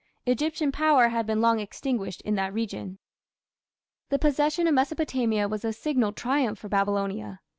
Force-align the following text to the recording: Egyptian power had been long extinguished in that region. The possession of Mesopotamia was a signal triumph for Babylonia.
Egyptian 0.25 0.71
power 0.71 1.09
had 1.09 1.27
been 1.27 1.41
long 1.41 1.59
extinguished 1.59 2.21
in 2.21 2.33
that 2.33 2.55
region. 2.55 2.97
The 4.09 4.17
possession 4.17 4.65
of 4.65 4.73
Mesopotamia 4.73 5.47
was 5.47 5.63
a 5.63 5.71
signal 5.73 6.11
triumph 6.11 6.57
for 6.57 6.69
Babylonia. 6.69 7.41